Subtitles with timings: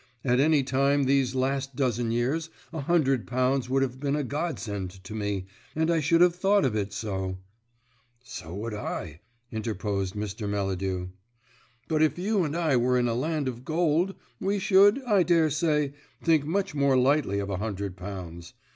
[0.25, 4.57] At any time these last dozen years a hundred pounds would have been a God
[4.57, 7.37] send to me, and I should have thought of it so"
[8.35, 9.19] "So would I,"
[9.51, 10.49] interposed Mr.
[10.49, 11.09] Melladew.
[11.87, 15.93] "But if you and I were in a land of gold, we should, I daresay,
[16.23, 18.55] think much more lightly of a hundred pounds.